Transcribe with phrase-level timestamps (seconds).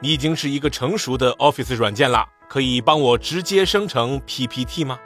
[0.00, 4.96] 你已经是一个成熟的 Office 软件了，可以帮我直接生成 PPT 吗？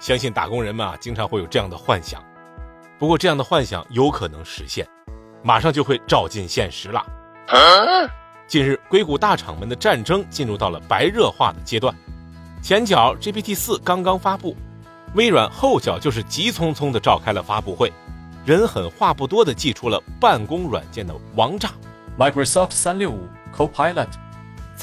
[0.00, 2.20] 相信打工人们啊，经常会有这样的幻想。
[2.98, 4.84] 不过这样的幻想有可能实现，
[5.44, 7.06] 马上就会照进现实了。
[8.48, 11.94] 近日，硅谷大厂们的战争进入到了白热化的阶段。
[12.60, 14.56] 前脚 GPT 四刚刚发布，
[15.14, 17.92] 微软后脚就是急匆匆的召开了发布会，
[18.44, 21.70] 人狠话不多的祭出了办公软件的王炸
[22.18, 24.08] Microsoft 三六五 Copilot。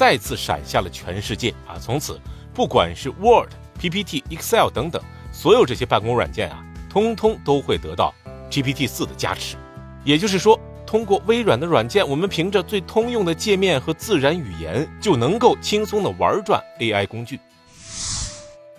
[0.00, 1.76] 再次闪下了全世界啊！
[1.78, 2.18] 从此，
[2.54, 4.98] 不管是 Word、PPT、Excel 等等，
[5.30, 8.14] 所有这些办公软件啊，通通都会得到
[8.50, 9.58] GPT 四的加持。
[10.02, 17.38] 也就是说，通过微软的软件，我们凭着最通用的界面和自然语言，就能够轻松的玩转 AI 工具。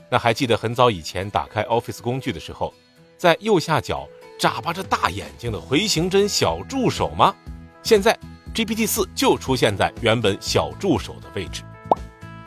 [0.10, 2.74] 那还记得很早以前打开 Office 工具的时候，
[3.20, 4.10] 在右下角
[4.40, 7.36] 眨巴着大眼睛的回形针小助手吗？
[7.84, 8.18] 现在。
[8.54, 11.64] GPT 四就出现在原本小助手的位置，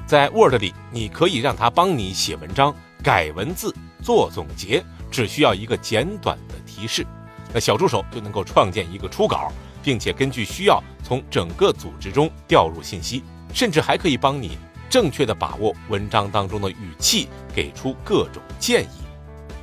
[0.07, 7.07] 在 Word 里，你可以让它帮你写文章、改文字、做总结，只需要一个简短的提示，
[7.55, 9.51] 那小助手就能够创建一个初稿，
[9.83, 13.25] 并且根据需要从整个组织中调入信息，
[13.55, 14.59] 甚至还可以帮你
[14.91, 19.05] 正确的把握文章当中的语气，给出各种建议。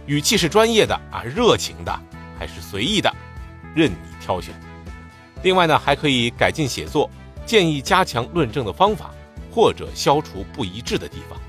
[0.07, 1.99] 语气是专业的啊，热情的
[2.39, 3.15] 还是随意的，
[3.75, 4.59] 任你挑选。
[5.43, 7.09] 另外呢，还可以改进写作，
[7.45, 9.11] 建议加强论证的方法，
[9.51, 11.39] 或者消除不一致的地方。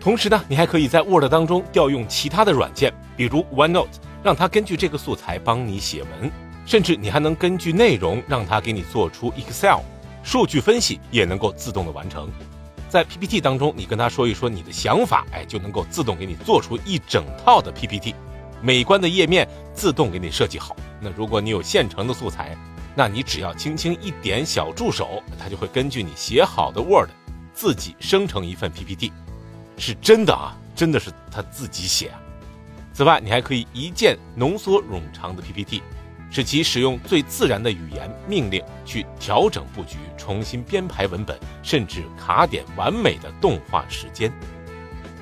[0.00, 3.86] 同时呢，你还可以在 Word 当中调用其他的软件，比如 OneNote，
[4.22, 6.30] 让它根据这个素材帮你写文。
[6.64, 9.80] 甚至你还能根据内容让它给你做出 Excel，
[10.22, 12.30] 数据分析也能够自动的完成。
[12.88, 18.14] 在 PPT 当中，你跟他说一说你的想法，哎，就能够自动给你做出一整套的 PPT，
[18.60, 20.76] 美观的页面自动给你设计好。
[21.00, 22.56] 那如果你有现成的素材，
[22.94, 27.08] 那你只要轻轻一点小助手，它就会根据你写好的 Word，
[27.54, 29.12] 自己生成一份 PPT，
[29.78, 32.20] 是真的啊，真的是它自己写啊。
[32.92, 35.82] 此外，你还可以一键浓缩冗长的 PPT，
[36.30, 44.30] 使其使用最自然的语言命令去调整布局、重新编排文本，甚至卡点完美的动画时间。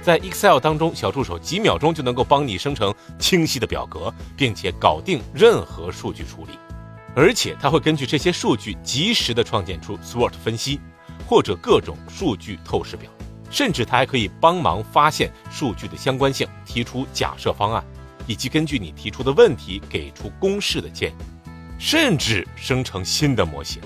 [0.03, 6.59] 在 Excel 当中，小助手几秒钟就能够帮你生成清晰的表格，并且搞定任何数据处理。
[7.15, 10.81] 而且它会根据这些数据及时的创建出 SWOT 分析，
[11.27, 13.11] 或者各种数据透视表，
[13.51, 17.85] 甚至它还可以帮忙发现数据的相关性，提出假设方案，
[18.27, 21.15] 以及根据你提出的问题给出公式的建议，
[21.79, 23.83] 甚至生成新的模型，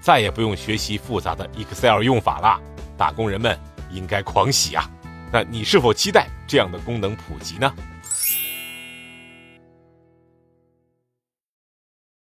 [0.00, 2.60] 再也不用学习复杂的 Excel 用法了。
[2.96, 3.58] 打工人们
[3.90, 4.90] 应该狂喜啊！
[5.32, 7.72] 那你是否期待这样的功能普及呢？